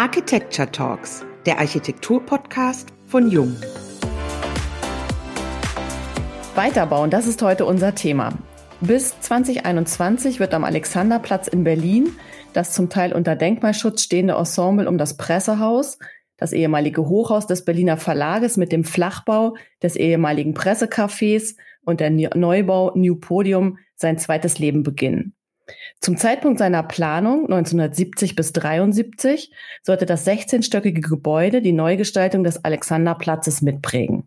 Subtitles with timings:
[0.00, 3.54] Architecture Talks, der Architektur-Podcast von Jung.
[6.54, 8.32] Weiterbauen, das ist heute unser Thema.
[8.80, 12.16] Bis 2021 wird am Alexanderplatz in Berlin
[12.54, 15.98] das zum Teil unter Denkmalschutz stehende Ensemble um das Pressehaus,
[16.38, 22.92] das ehemalige Hochhaus des Berliner Verlages mit dem Flachbau des ehemaligen Pressecafés und der Neubau
[22.94, 25.34] New Podium sein zweites Leben beginnen.
[26.00, 29.52] Zum Zeitpunkt seiner Planung 1970 bis 73
[29.82, 34.26] sollte das 16-stöckige Gebäude die Neugestaltung des Alexanderplatzes mitprägen.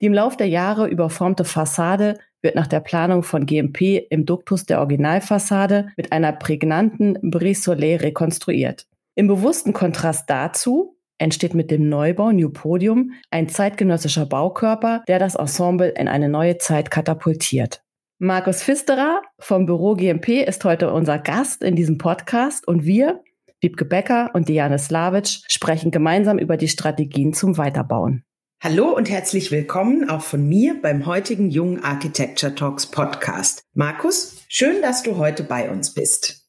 [0.00, 4.64] Die im Lauf der Jahre überformte Fassade wird nach der Planung von GMP im Duktus
[4.64, 8.86] der Originalfassade mit einer prägnanten Brise Soleil rekonstruiert.
[9.14, 15.34] Im bewussten Kontrast dazu entsteht mit dem Neubau New Podium ein zeitgenössischer Baukörper, der das
[15.34, 17.82] Ensemble in eine neue Zeit katapultiert.
[18.18, 23.22] Markus Pfisterer vom Büro GMP ist heute unser Gast in diesem Podcast und wir,
[23.60, 28.24] Wiebke Becker und Diane Slavic, sprechen gemeinsam über die Strategien zum Weiterbauen.
[28.62, 33.64] Hallo und herzlich willkommen auch von mir beim heutigen Jungen Architecture Talks Podcast.
[33.74, 36.45] Markus, schön, dass du heute bei uns bist.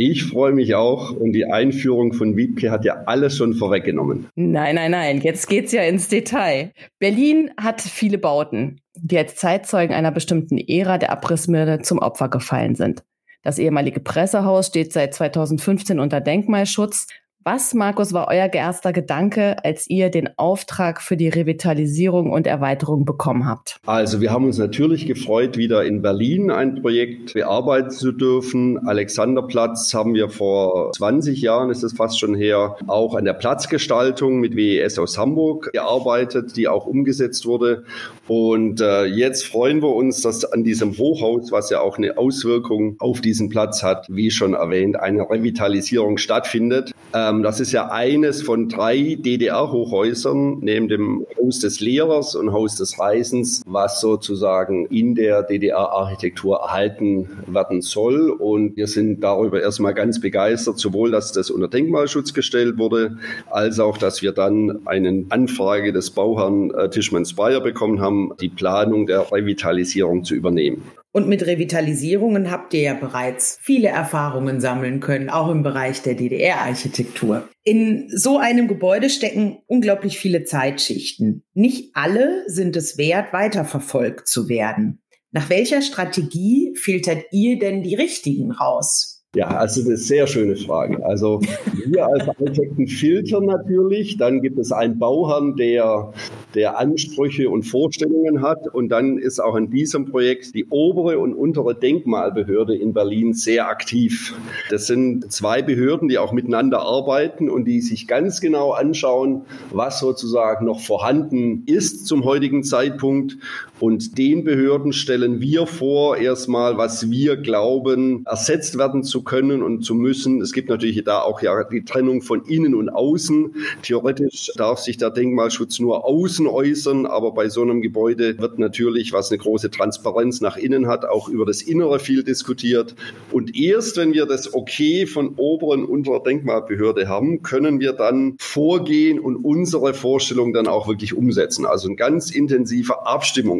[0.00, 4.28] Ich freue mich auch und die Einführung von Wiebke hat ja alles schon vorweggenommen.
[4.36, 6.70] Nein, nein, nein, jetzt geht's ja ins Detail.
[7.00, 12.76] Berlin hat viele Bauten, die als Zeitzeugen einer bestimmten Ära der Abrissmürde zum Opfer gefallen
[12.76, 13.02] sind.
[13.42, 17.08] Das ehemalige Pressehaus steht seit 2015 unter Denkmalschutz
[17.50, 23.06] was, Markus, war euer erster Gedanke, als ihr den Auftrag für die Revitalisierung und Erweiterung
[23.06, 23.80] bekommen habt?
[23.86, 28.86] Also wir haben uns natürlich gefreut, wieder in Berlin ein Projekt bearbeiten zu dürfen.
[28.86, 34.40] Alexanderplatz haben wir vor 20 Jahren, ist es fast schon her, auch an der Platzgestaltung
[34.40, 37.84] mit WES aus Hamburg gearbeitet, die auch umgesetzt wurde.
[38.26, 42.96] Und äh, jetzt freuen wir uns, dass an diesem Hochhaus, was ja auch eine Auswirkung
[42.98, 46.92] auf diesen Platz hat, wie schon erwähnt, eine Revitalisierung stattfindet.
[47.14, 52.76] Ähm, das ist ja eines von drei DDR-Hochhäusern neben dem Haus des Lehrers und Haus
[52.76, 58.30] des Reisens, was sozusagen in der DDR-Architektur erhalten werden soll.
[58.30, 63.18] Und wir sind darüber erstmal ganz begeistert, sowohl, dass das unter Denkmalschutz gestellt wurde,
[63.50, 69.06] als auch, dass wir dann eine Anfrage des Bauherrn äh, Tischmann-Speyer bekommen haben, die Planung
[69.06, 70.82] der Revitalisierung zu übernehmen.
[71.18, 76.14] Und mit Revitalisierungen habt ihr ja bereits viele Erfahrungen sammeln können, auch im Bereich der
[76.14, 77.48] DDR-Architektur.
[77.64, 81.42] In so einem Gebäude stecken unglaublich viele Zeitschichten.
[81.54, 85.02] Nicht alle sind es wert, weiterverfolgt zu werden.
[85.32, 89.17] Nach welcher Strategie filtert ihr denn die richtigen raus?
[89.34, 91.04] Ja, also das ist eine sehr schöne Frage.
[91.04, 91.42] Also
[91.84, 96.14] wir als Architekten filtern natürlich, dann gibt es einen Bauherrn, der,
[96.54, 101.34] der Ansprüche und Vorstellungen hat und dann ist auch in diesem Projekt die obere und
[101.34, 104.34] untere Denkmalbehörde in Berlin sehr aktiv.
[104.70, 110.00] Das sind zwei Behörden, die auch miteinander arbeiten und die sich ganz genau anschauen, was
[110.00, 113.36] sozusagen noch vorhanden ist zum heutigen Zeitpunkt
[113.80, 119.82] und den Behörden stellen wir vor, erstmal, was wir glauben, ersetzt werden zu können und
[119.82, 120.40] zu müssen.
[120.40, 123.54] Es gibt natürlich da auch ja die Trennung von innen und außen.
[123.82, 129.12] Theoretisch darf sich der Denkmalschutz nur außen äußern, aber bei so einem Gebäude wird natürlich,
[129.12, 132.94] was eine große Transparenz nach innen hat, auch über das Innere viel diskutiert.
[133.30, 138.36] Und erst wenn wir das Okay von oberen und unterer Denkmalbehörde haben, können wir dann
[138.38, 141.66] vorgehen und unsere Vorstellung dann auch wirklich umsetzen.
[141.66, 143.06] Also ein ganz intensiver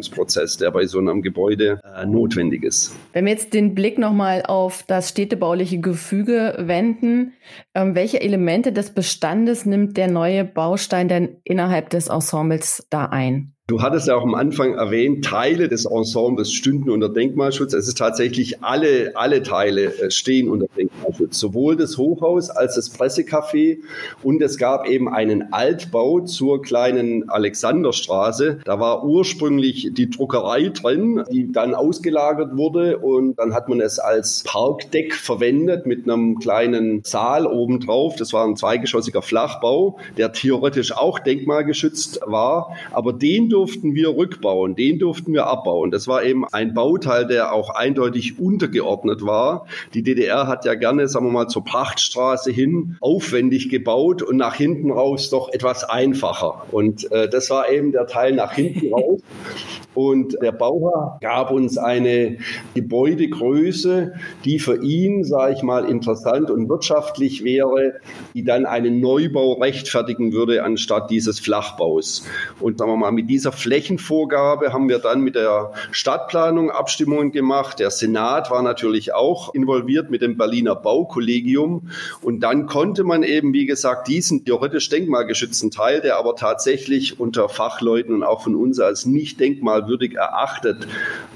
[0.09, 2.95] Abstimmungsprozess, der bei so einem Gebäude äh, notwendig ist.
[3.13, 7.33] Wenn wir jetzt den Blick nochmal auf das Städtebau städtebauliche Gefüge wenden.
[7.73, 13.53] Ähm, welche Elemente des Bestandes nimmt der neue Baustein denn innerhalb des Ensembles da ein?
[13.69, 17.73] Du hattest ja auch am Anfang erwähnt, Teile des Ensembles stünden unter Denkmalschutz.
[17.73, 21.37] Es ist tatsächlich alle, alle Teile äh, stehen unter Denkmalschutz.
[21.37, 23.77] Sowohl das Hochhaus als das Pressecafé.
[24.23, 28.57] Und es gab eben einen Altbau zur kleinen Alexanderstraße.
[28.65, 32.97] Da war ursprünglich die Druckerei drin, die dann ausgelagert wurde.
[32.97, 38.15] Und dann hat man es als Parkdeck verwendet mit einem kleinen Saal obendrauf.
[38.15, 42.75] Das war ein zweigeschossiger Flachbau, der theoretisch auch denkmalgeschützt war.
[42.91, 45.91] Aber den durften wir rückbauen, den durften wir abbauen.
[45.91, 49.65] Das war eben ein Bauteil, der auch eindeutig untergeordnet war.
[49.93, 54.55] Die DDR hat ja gerne, sagen wir mal, zur Prachtstraße hin aufwendig gebaut und nach
[54.55, 56.67] hinten raus doch etwas einfacher.
[56.71, 59.19] Und äh, das war eben der Teil nach hinten raus.
[59.95, 62.37] Und der Bauherr gab uns eine
[62.75, 64.13] Gebäudegröße,
[64.45, 67.95] die für ihn, sage ich mal, interessant und wirtschaftlich wäre,
[68.33, 72.25] die dann einen Neubau rechtfertigen würde anstatt dieses Flachbaus.
[72.59, 77.79] Und sagen wir mal, mit dieser Flächenvorgabe haben wir dann mit der Stadtplanung Abstimmungen gemacht.
[77.79, 81.89] Der Senat war natürlich auch involviert mit dem Berliner Baukollegium.
[82.21, 87.49] Und dann konnte man eben, wie gesagt, diesen theoretisch denkmalgeschützten Teil, der aber tatsächlich unter
[87.49, 89.39] Fachleuten und auch von uns als nicht
[89.79, 90.87] denkmalwürdig erachtet,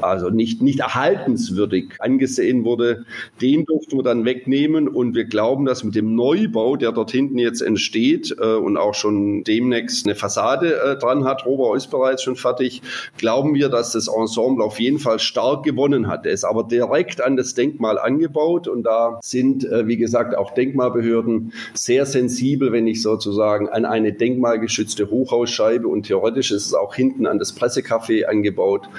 [0.02, 3.06] also nicht, nicht erhaltenswürdig angesehen wurde,
[3.42, 4.88] den durften wir dann wegnehmen.
[4.88, 8.94] Und wir glauben, dass mit dem Neubau, der dort hinten jetzt entsteht äh, und auch
[8.94, 12.82] schon demnächst eine Fassade äh, dran hat, Rohbau ist bereits schon fertig,
[13.18, 16.26] glauben wir, dass das Ensemble auf jeden Fall stark gewonnen hat.
[16.26, 20.54] Er ist aber direkt an das Denkmal angebaut und da sind, äh, wie gesagt, auch
[20.54, 26.96] Denkmalbehörden sehr sensibel, wenn ich sozusagen an eine denkmalgeschützte Hochhausscheibe und theoretisch ist es auch
[26.96, 28.90] hinten an das Pressecafé angebaut,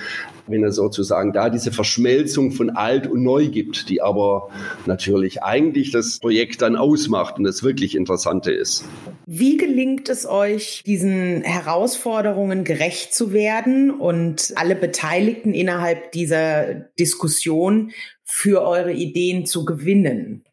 [0.47, 4.51] wenn er sozusagen da diese Verschmelzung von alt und neu gibt, die aber
[4.87, 8.85] natürlich eigentlich das Projekt dann ausmacht und das wirklich Interessante ist.
[9.27, 17.93] Wie gelingt es euch, diesen Herausforderungen gerecht zu werden und alle Beteiligten innerhalb dieser Diskussion
[18.25, 20.45] für eure Ideen zu gewinnen?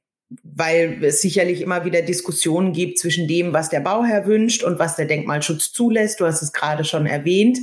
[0.44, 4.96] Weil es sicherlich immer wieder Diskussionen gibt zwischen dem, was der Bauherr wünscht und was
[4.96, 6.22] der Denkmalschutz zulässt.
[6.22, 7.58] Du hast es gerade schon erwähnt.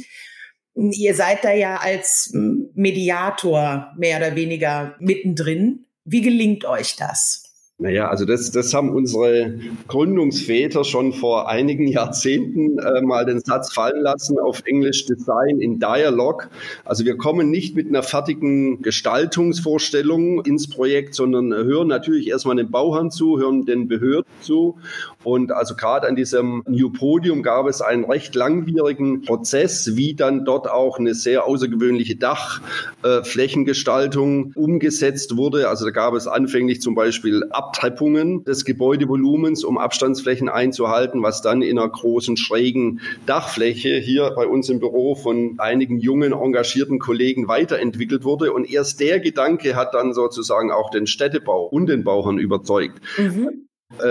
[0.78, 5.86] Ihr seid da ja als Mediator mehr oder weniger mittendrin.
[6.04, 7.47] Wie gelingt euch das?
[7.80, 9.54] Naja, also das, das haben unsere
[9.86, 15.78] Gründungsväter schon vor einigen Jahrzehnten äh, mal den Satz fallen lassen auf Englisch Design in
[15.78, 16.50] Dialog.
[16.84, 22.68] Also wir kommen nicht mit einer fertigen Gestaltungsvorstellung ins Projekt, sondern hören natürlich erstmal den
[22.68, 24.78] Bauherrn zu, hören den Behörden zu.
[25.22, 30.44] Und also gerade an diesem New Podium gab es einen recht langwierigen Prozess, wie dann
[30.44, 35.68] dort auch eine sehr außergewöhnliche Dachflächengestaltung äh, umgesetzt wurde.
[35.68, 41.42] Also da gab es anfänglich zum Beispiel Ab Abtreppungen des Gebäudevolumens, um Abstandsflächen einzuhalten, was
[41.42, 46.98] dann in einer großen schrägen Dachfläche hier bei uns im Büro von einigen jungen, engagierten
[46.98, 48.54] Kollegen weiterentwickelt wurde.
[48.54, 53.00] Und erst der Gedanke hat dann sozusagen auch den Städtebau und den Bauern überzeugt.
[53.18, 53.64] Mhm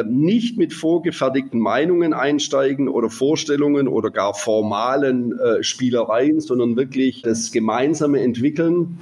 [0.06, 7.52] nicht mit vorgefertigten Meinungen einsteigen oder Vorstellungen oder gar formalen äh, Spielereien, sondern wirklich das
[7.52, 8.98] gemeinsame Entwickeln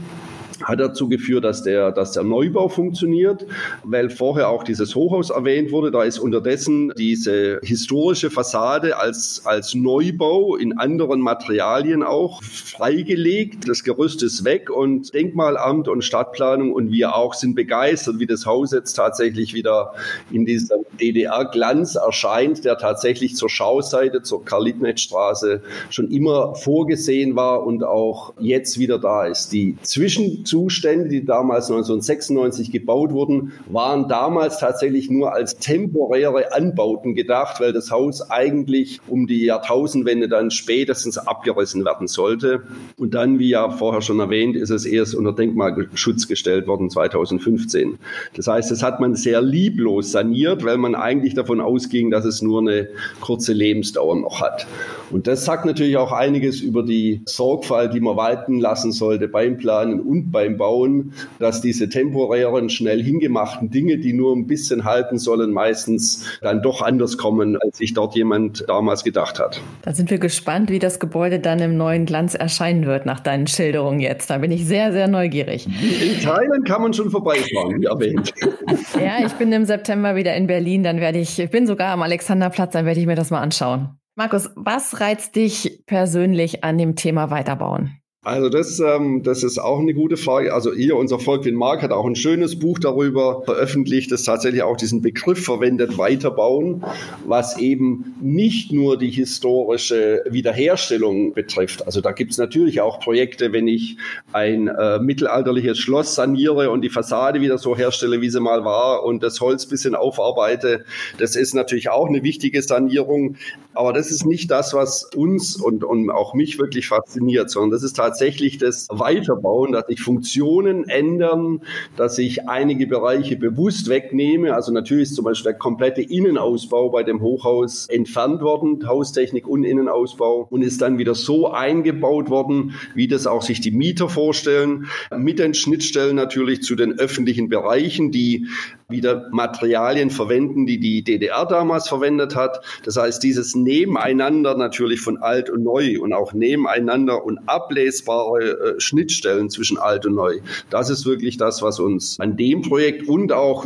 [0.64, 3.46] hat dazu geführt, dass der, dass der Neubau funktioniert,
[3.84, 5.92] weil vorher auch dieses Hochhaus erwähnt wurde.
[5.92, 13.68] Da ist unterdessen diese historische Fassade als, als Neubau in anderen Materialien auch freigelegt.
[13.68, 18.46] Das Gerüst ist weg und Denkmalamt und Stadtplanung und wir auch sind begeistert, wie das
[18.46, 19.94] Haus jetzt tatsächlich wieder
[20.32, 27.84] in diesem DDR-Glanz erscheint, der tatsächlich zur Schauseite, zur Karl-Liebknecht-Straße schon immer vorgesehen war und
[27.84, 29.52] auch jetzt wieder da ist.
[29.52, 37.16] Die Zwischen Zustände, die damals 1996 gebaut wurden, waren damals tatsächlich nur als temporäre Anbauten
[37.16, 42.64] gedacht, weil das Haus eigentlich um die Jahrtausendwende dann spätestens abgerissen werden sollte.
[42.98, 47.98] Und dann, wie ja vorher schon erwähnt, ist es erst unter Denkmalschutz gestellt worden 2015.
[48.36, 52.42] Das heißt, das hat man sehr lieblos saniert, weil man eigentlich davon ausging, dass es
[52.42, 52.90] nur eine
[53.22, 54.68] kurze Lebensdauer noch hat.
[55.12, 59.58] Und das sagt natürlich auch einiges über die Sorgfalt, die man walten lassen sollte beim
[59.58, 65.18] Planen und beim Bauen, dass diese temporären, schnell hingemachten Dinge, die nur ein bisschen halten
[65.18, 69.62] sollen, meistens dann doch anders kommen, als sich dort jemand damals gedacht hat.
[69.84, 73.48] Da sind wir gespannt, wie das Gebäude dann im neuen Glanz erscheinen wird nach deinen
[73.48, 74.30] Schilderungen jetzt.
[74.30, 75.68] Da bin ich sehr, sehr neugierig.
[75.68, 78.34] In Teilen kann man schon vorbeifahren, wie erwähnt.
[79.00, 80.84] ja, ich bin im September wieder in Berlin.
[80.84, 83.98] Dann werde ich, ich bin sogar am Alexanderplatz, dann werde ich mir das mal anschauen.
[84.16, 88.02] Markus, was reizt dich persönlich an dem Thema Weiterbauen?
[88.26, 90.52] Also das, ähm, das ist auch eine gute Frage.
[90.52, 94.78] Also hier, unser Volkwin Mark hat auch ein schönes Buch darüber veröffentlicht, das tatsächlich auch
[94.78, 96.84] diesen Begriff verwendet, weiterbauen,
[97.28, 101.86] was eben nicht nur die historische Wiederherstellung betrifft.
[101.86, 103.98] Also da gibt es natürlich auch Projekte, wenn ich
[104.34, 109.04] ein äh, mittelalterliches Schloss saniere und die Fassade wieder so herstelle, wie sie mal war
[109.04, 110.84] und das Holz bisschen aufarbeite.
[111.20, 113.36] Das ist natürlich auch eine wichtige Sanierung.
[113.76, 117.84] Aber das ist nicht das, was uns und, und auch mich wirklich fasziniert, sondern das
[117.84, 121.60] ist tatsächlich tatsächlich das Weiterbauen, dass sich Funktionen ändern,
[121.98, 124.56] dass ich einige Bereiche bewusst wegnehme.
[124.56, 129.66] Also natürlich ist zum Beispiel der komplette Innenausbau bei dem Hochhaus entfernt worden, Haustechnik und
[129.66, 134.86] Innenausbau, und ist dann wieder so eingebaut worden, wie das auch sich die Mieter vorstellen,
[135.14, 138.48] mit den Schnittstellen natürlich zu den öffentlichen Bereichen, die
[138.88, 142.64] wieder Materialien verwenden, die die DDR damals verwendet hat.
[142.84, 148.76] Das heißt, dieses Nebeneinander natürlich von alt und neu und auch nebeneinander und ablesbar lesbare
[148.76, 150.40] äh, Schnittstellen zwischen alt und neu.
[150.70, 153.66] Das ist wirklich das, was uns an dem Projekt und auch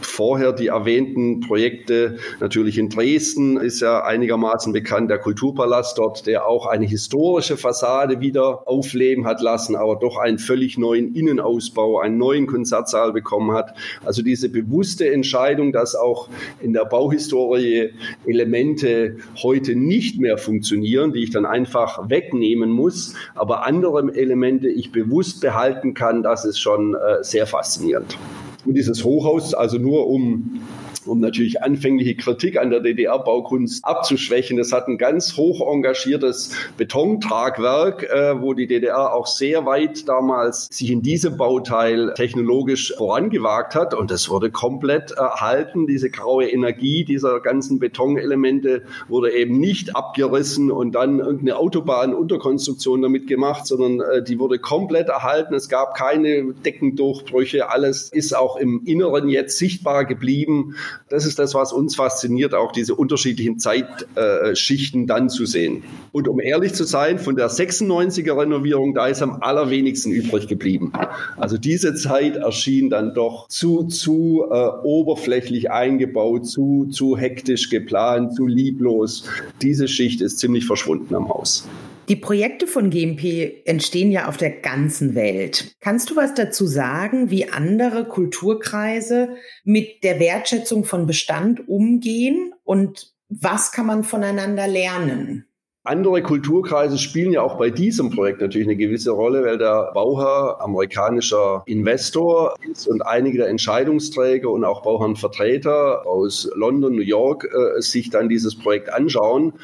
[0.00, 6.46] vorher die erwähnten Projekte, natürlich in Dresden ist ja einigermaßen bekannt, der Kulturpalast dort, der
[6.46, 12.18] auch eine historische Fassade wieder aufleben hat lassen, aber doch einen völlig neuen Innenausbau, einen
[12.18, 13.74] neuen Konzertsaal bekommen hat.
[14.04, 16.28] Also diese bewusste Entscheidung, dass auch
[16.60, 17.90] in der Bauhistorie
[18.26, 24.92] Elemente heute nicht mehr funktionieren, die ich dann einfach wegnehmen muss, aber andere Elemente ich
[24.92, 28.16] bewusst behalten kann, das ist schon äh, sehr faszinierend.
[28.64, 30.60] Und dieses Hochhaus, also nur um
[31.06, 34.58] um natürlich anfängliche Kritik an der DDR-Baukunst abzuschwächen.
[34.58, 40.68] Es hat ein ganz hoch engagiertes Betontragwerk, äh, wo die DDR auch sehr weit damals
[40.70, 43.94] sich in diesem Bauteil technologisch vorangewagt hat.
[43.94, 45.86] Und das wurde komplett erhalten.
[45.86, 53.26] Diese graue Energie dieser ganzen Betonelemente wurde eben nicht abgerissen und dann irgendeine Autobahnunterkonstruktion damit
[53.26, 55.54] gemacht, sondern äh, die wurde komplett erhalten.
[55.54, 57.70] Es gab keine Deckendurchbrüche.
[57.70, 60.74] Alles ist auch im Inneren jetzt sichtbar geblieben
[61.08, 65.82] das ist das, was uns fasziniert, auch diese unterschiedlichen Zeitschichten dann zu sehen.
[66.12, 70.92] Und um ehrlich zu sein, von der 96er Renovierung, da ist am allerwenigsten übrig geblieben.
[71.36, 78.34] Also diese Zeit erschien dann doch zu, zu äh, oberflächlich eingebaut, zu, zu hektisch geplant,
[78.34, 79.24] zu lieblos.
[79.62, 81.66] Diese Schicht ist ziemlich verschwunden am Haus.
[82.10, 85.76] Die Projekte von GMP entstehen ja auf der ganzen Welt.
[85.80, 93.12] Kannst du was dazu sagen, wie andere Kulturkreise mit der Wertschätzung von Bestand umgehen und
[93.28, 95.46] was kann man voneinander lernen?
[95.82, 100.60] Andere Kulturkreise spielen ja auch bei diesem Projekt natürlich eine gewisse Rolle, weil der Bauherr
[100.60, 107.80] amerikanischer Investor ist und einige der Entscheidungsträger und auch Bauherrenvertreter aus London, New York äh,
[107.80, 109.54] sich dann dieses Projekt anschauen.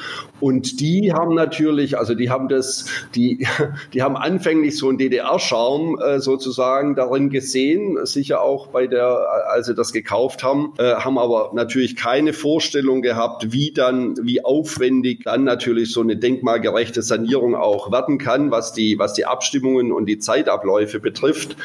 [0.41, 3.47] Und die haben natürlich, also die haben das, die,
[3.93, 9.19] die haben anfänglich so einen DDR-Charme äh, sozusagen darin gesehen, sicher auch bei der,
[9.51, 14.43] als sie das gekauft haben, äh, haben aber natürlich keine Vorstellung gehabt, wie dann, wie
[14.43, 19.93] aufwendig dann natürlich so eine denkmalgerechte Sanierung auch werden kann, was die, was die Abstimmungen
[19.93, 21.57] und die Zeitabläufe betrifft.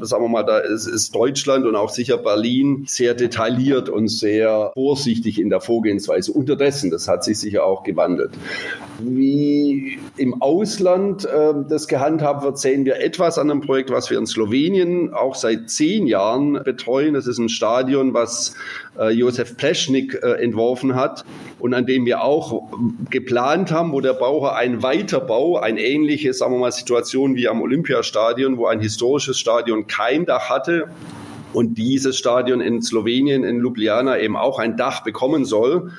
[0.00, 4.70] Sagen wir mal, da ist, ist Deutschland und auch sicher Berlin sehr detailliert und sehr
[4.74, 6.32] vorsichtig in der Vorgehensweise.
[6.32, 8.30] Unterdessen, das hat sich sicher auch gewandelt.
[9.00, 14.18] Wie im Ausland äh, das gehandhabt wird, sehen wir etwas an einem Projekt, was wir
[14.18, 17.14] in Slowenien auch seit zehn Jahren betreuen.
[17.14, 18.54] Das ist ein Stadion, was
[18.98, 21.24] äh, Josef Pleschnik äh, entworfen hat
[21.58, 22.68] und an dem wir auch
[23.10, 27.60] geplant haben, wo der Bauherr ein Weiterbau, ein ähnliche, sagen wir mal, Situation wie am
[27.60, 30.88] Olympiastadion, wo ein historisches Stadion kein Dach hatte
[31.52, 35.90] und dieses Stadion in Slowenien, in Ljubljana eben auch ein Dach bekommen soll.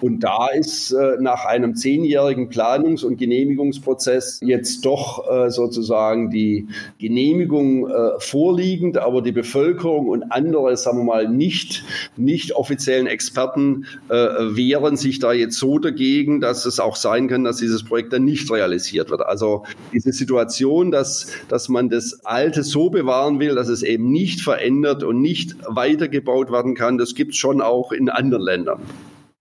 [0.00, 6.68] Und da ist äh, nach einem zehnjährigen Planungs- und Genehmigungsprozess jetzt doch äh, sozusagen die
[6.98, 11.84] Genehmigung äh, vorliegend, aber die Bevölkerung und andere, sagen wir mal, nicht,
[12.16, 17.44] nicht offiziellen Experten äh, wehren sich da jetzt so dagegen, dass es auch sein kann,
[17.44, 19.22] dass dieses Projekt dann nicht realisiert wird.
[19.22, 24.40] Also diese Situation, dass, dass man das Alte so bewahren will, dass es eben nicht
[24.40, 28.80] verändert und nicht weitergebaut werden kann, das gibt es schon auch in anderen Ländern.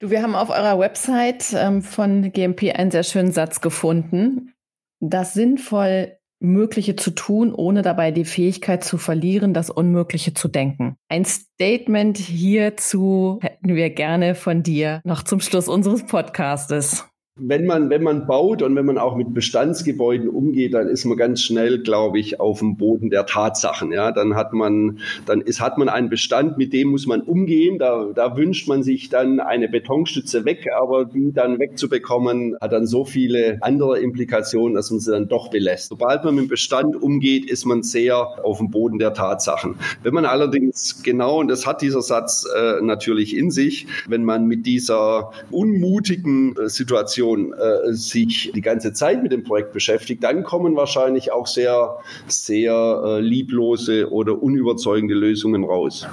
[0.01, 4.53] Du, wir haben auf eurer Website ähm, von GMP einen sehr schönen Satz gefunden.
[5.01, 10.95] Das sinnvoll Mögliche zu tun, ohne dabei die Fähigkeit zu verlieren, das Unmögliche zu denken.
[11.09, 17.08] Ein Statement hierzu hätten wir gerne von dir noch zum Schluss unseres Podcastes
[17.39, 21.17] wenn man, wenn man baut und wenn man auch mit Bestandsgebäuden umgeht, dann ist man
[21.17, 23.91] ganz schnell, glaube ich, auf dem Boden der Tatsachen.
[23.91, 27.79] Ja, dann hat man, dann ist, hat man einen Bestand, mit dem muss man umgehen.
[27.79, 32.87] Da, da wünscht man sich dann eine Betonstütze weg, aber die dann wegzubekommen, hat dann
[32.87, 35.89] so viele andere Implikationen, dass man sie dann doch belässt.
[35.89, 39.75] Sobald man mit Bestand umgeht, ist man sehr auf dem Boden der Tatsachen.
[40.03, 44.45] Wenn man allerdings genau, und das hat dieser Satz äh, natürlich in sich, wenn man
[44.45, 50.23] mit dieser unmutigen äh, Situation Organisation äh, sich die ganze Zeit mit dem Projekt beschäftigt,
[50.23, 56.07] dann kommen wahrscheinlich auch sehr, sehr äh, lieblose oder unüberzeugende Lösungen raus.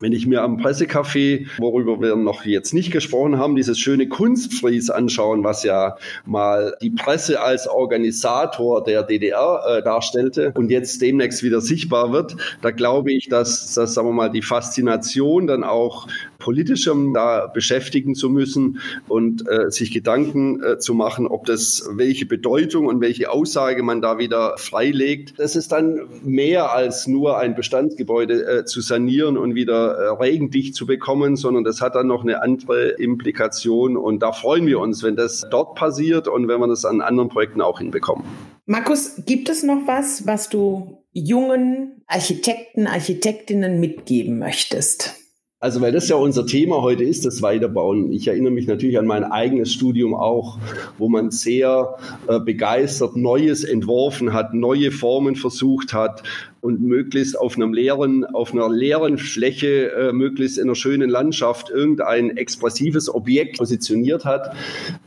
[0.00, 4.90] Wenn ich mir am Pressecafé, worüber wir noch jetzt nicht gesprochen haben, dieses schöne Kunstfries
[4.90, 11.42] anschauen, was ja mal die Presse als Organisator der DDR äh, darstellte und jetzt demnächst
[11.42, 16.08] wieder sichtbar wird, da glaube ich, dass, dass sagen wir mal, die Faszination dann auch
[16.38, 22.26] politischem da beschäftigen zu müssen und äh, sich Gedanken äh, zu machen, ob das welche
[22.26, 25.34] Bedeutung und welche Aussage man da wieder freilegt.
[25.38, 30.74] Das ist dann mehr als nur ein Bestandsgebäude äh, zu sanieren und wieder äh, regendicht
[30.74, 33.96] zu bekommen, sondern das hat dann noch eine andere Implikation.
[33.96, 37.28] Und da freuen wir uns, wenn das dort passiert und wenn wir das an anderen
[37.28, 38.24] Projekten auch hinbekommen.
[38.66, 45.14] Markus, gibt es noch was, was du jungen Architekten, Architektinnen mitgeben möchtest?
[45.58, 48.12] Also, weil das ja unser Thema heute ist, das Weiterbauen.
[48.12, 50.58] Ich erinnere mich natürlich an mein eigenes Studium auch,
[50.98, 51.96] wo man sehr
[52.28, 56.22] äh, begeistert Neues entworfen hat, neue Formen versucht hat,
[56.60, 61.70] und möglichst auf einem leeren, auf einer leeren Fläche, äh, möglichst in einer schönen Landschaft
[61.70, 64.54] irgendein expressives Objekt positioniert hat.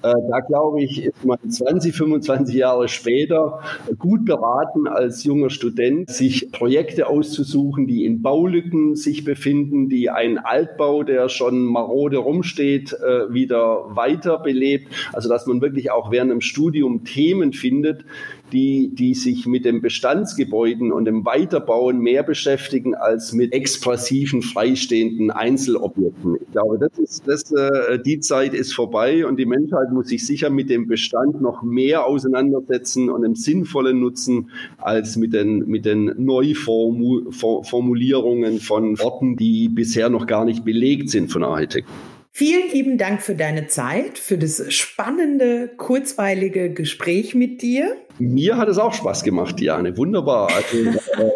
[0.01, 3.61] Äh, da glaube ich, ist man 20, 25 Jahre später
[3.97, 10.37] gut beraten als junger Student, sich Projekte auszusuchen, die in Baulücken sich befinden, die einen
[10.37, 14.87] Altbau, der schon marode rumsteht, äh, wieder weiterbelebt.
[15.13, 18.05] Also dass man wirklich auch während dem Studium Themen findet,
[18.51, 25.29] die, die sich mit den Bestandsgebäuden und dem Weiterbauen mehr beschäftigen als mit expressiven, freistehenden
[25.31, 26.37] Einzelobjekten.
[26.41, 30.25] Ich glaube, das ist, das, äh, die Zeit ist vorbei und die Menschheit muss sich
[30.25, 35.85] sicher mit dem Bestand noch mehr auseinandersetzen und im sinnvollen Nutzen als mit den, mit
[35.85, 41.91] den Neuformulierungen von Orten, die bisher noch gar nicht belegt sind von Architekten.
[42.31, 47.97] Vielen lieben Dank für deine Zeit, für das spannende, kurzweilige Gespräch mit dir.
[48.19, 49.97] Mir hat es auch Spaß gemacht, Diane.
[49.97, 50.49] Wunderbar.
[50.53, 51.31] Also, äh,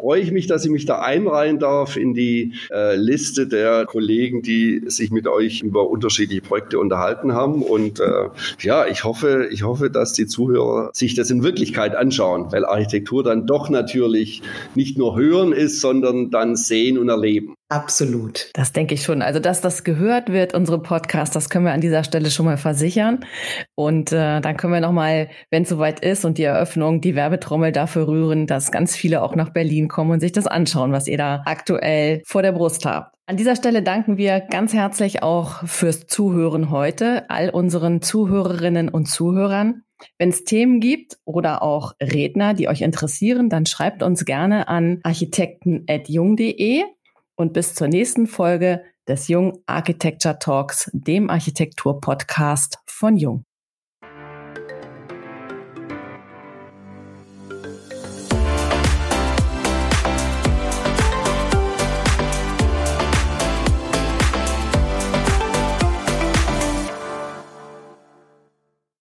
[0.00, 4.42] freue ich mich, dass ich mich da einreihen darf in die äh, Liste der Kollegen,
[4.42, 7.62] die sich mit euch über unterschiedliche Projekte unterhalten haben.
[7.62, 8.28] Und äh,
[8.60, 13.22] ja, ich hoffe, ich hoffe, dass die Zuhörer sich das in Wirklichkeit anschauen, weil Architektur
[13.22, 14.42] dann doch natürlich
[14.74, 17.54] nicht nur hören ist, sondern dann sehen und erleben.
[17.70, 18.50] Absolut.
[18.54, 19.22] Das denke ich schon.
[19.22, 22.56] Also, dass das gehört wird, unsere Podcast, das können wir an dieser Stelle schon mal
[22.56, 23.24] versichern.
[23.76, 27.70] Und äh, dann können wir nochmal, wenn es soweit ist und die Eröffnung, die Werbetrommel
[27.70, 31.16] dafür rühren, dass ganz viele auch nach Berlin kommen und sich das anschauen, was ihr
[31.16, 33.14] da aktuell vor der Brust habt.
[33.26, 39.06] An dieser Stelle danken wir ganz herzlich auch fürs Zuhören heute, all unseren Zuhörerinnen und
[39.06, 39.84] Zuhörern.
[40.18, 44.98] Wenn es Themen gibt oder auch Redner, die euch interessieren, dann schreibt uns gerne an
[45.04, 46.82] architekten.jung.de
[47.40, 53.44] und bis zur nächsten Folge des Jung Architecture Talks, dem Architektur-Podcast von Jung.